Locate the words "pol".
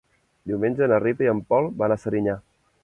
1.53-1.71